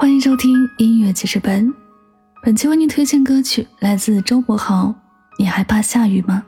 [0.00, 1.70] 欢迎收听音乐记事本，
[2.42, 4.94] 本期为您推荐歌曲来自周柏豪。
[5.38, 6.42] 你还怕下雨吗？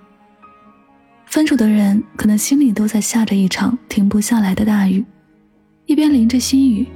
[1.27, 5.05] 分手的人可能心里都在下着一场停不下来的大雨，
[5.85, 6.89] 一边淋着细雨，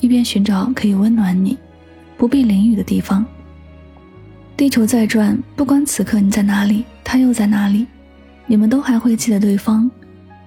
[0.00, 1.58] 一边寻找可以温暖你、
[2.16, 3.22] 不必淋雨的地方。
[4.56, 7.86] 地球在转，不管此刻你在哪里，他又在哪里，
[8.46, 9.90] 你们都还会记得对方，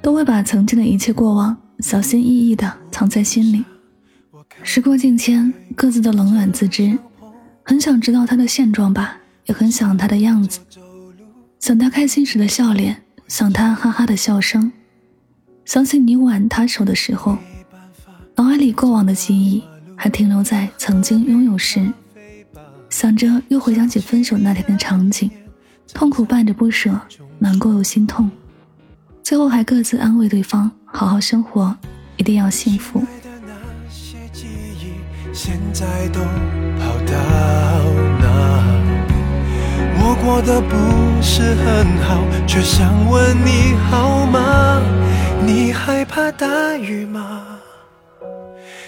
[0.01, 3.63] 都会把曾经的一切过往小心翼翼地藏在心里。
[4.63, 6.97] 时过境迁，各自都冷暖自知。
[7.63, 10.59] 很想知道他的现状吧，也很想他的样子，
[11.59, 14.71] 想他开心时的笑脸，想他哈哈的笑声。
[15.65, 17.37] 想起你挽他手的时候，
[18.35, 19.63] 脑海里过往的记忆
[19.95, 21.91] 还停留在曾经拥有时。
[22.89, 25.31] 想着又回想起分手那天的场景，
[25.93, 26.99] 痛苦伴着不舍，
[27.39, 28.29] 难过又心痛。
[29.23, 31.75] 最后还各自安慰对方：好好生活，
[32.17, 33.01] 一定要幸福。
[35.73, 37.13] 现在都跑到
[38.19, 38.61] 哪？
[40.01, 40.75] 我过得不
[41.21, 44.81] 是很好，却想问你好吗？
[45.45, 47.43] 你害怕大雨吗？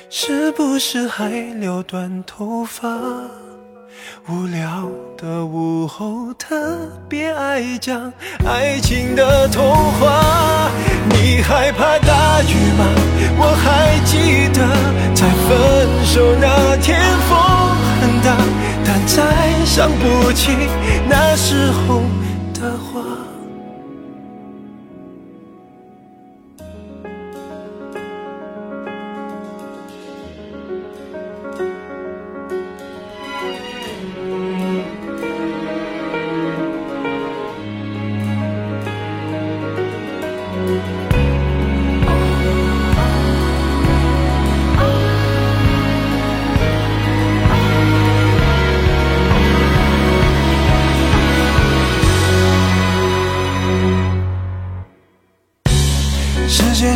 [0.09, 2.89] 是不是还留短头发？
[4.27, 8.11] 无聊的午后，特别爱讲
[8.45, 10.69] 爱情的童话。
[11.23, 12.83] 你害怕大雨吗？
[13.37, 14.59] 我还记得
[15.15, 17.39] 在分手那天风
[18.01, 18.35] 很大，
[18.83, 20.51] 但再想不起
[21.07, 22.01] 那时候
[22.53, 23.32] 的话。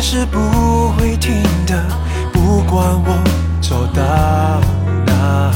[0.00, 0.38] 间是不
[0.92, 1.74] 会停的，
[2.32, 3.18] 不管我
[3.60, 4.00] 走到
[5.06, 5.52] 哪。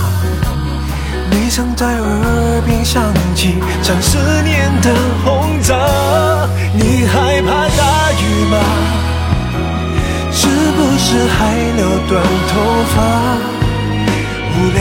[1.30, 3.02] 你曾在耳边响
[3.34, 4.94] 起，像思念的
[5.24, 5.76] 轰炸。
[6.74, 8.58] 你害怕大雨吗？
[10.32, 12.52] 是不是还留短头
[12.94, 12.96] 发？
[14.54, 14.80] 无聊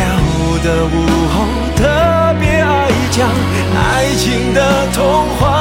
[0.63, 0.95] 的午
[1.33, 1.35] 后，
[1.75, 1.79] 特
[2.39, 3.29] 别爱讲
[3.75, 3.79] 爱
[4.15, 5.60] 情的童话。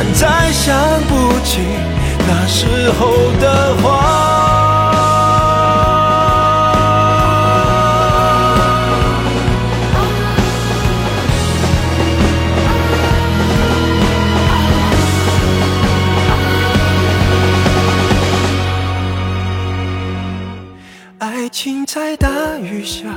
[0.00, 0.78] 但再想
[1.08, 1.58] 不起
[2.28, 4.14] 那时候的话。
[21.18, 22.28] 爱情在大
[22.60, 23.08] 雨下。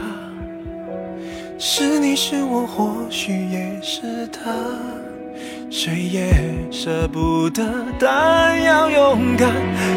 [1.60, 4.52] 是你是我，或许也是他，
[5.74, 6.34] 谁也
[6.70, 7.64] 舍不得，
[7.98, 9.50] 但要勇敢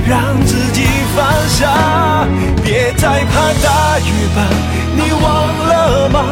[0.09, 0.85] 让自己
[1.17, 2.29] 放下。
[2.63, 4.03] 别再怕大雨
[4.37, 4.47] 吧，
[4.95, 5.27] 你忘
[5.67, 6.27] 了吗？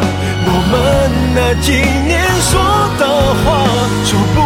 [0.47, 1.73] 我们那几
[2.07, 2.53] 年说
[3.01, 3.03] 的
[3.43, 3.67] 话，
[4.05, 4.39] 说不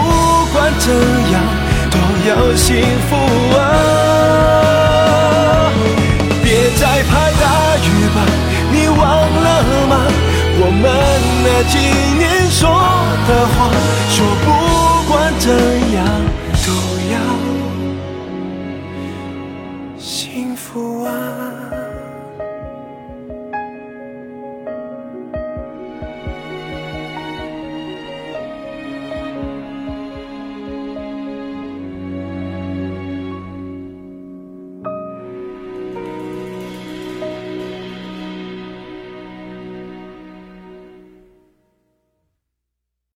[0.54, 0.88] 管怎
[1.30, 1.34] 样
[1.90, 1.94] 都
[2.30, 3.14] 要幸福
[3.54, 4.25] 啊。
[12.50, 12.68] 说
[13.28, 13.70] 的话
[14.08, 14.46] 说不
[15.10, 15.50] 管怎
[15.92, 16.04] 样
[16.64, 16.68] 都
[17.12, 17.16] 要
[19.98, 21.95] 幸福啊。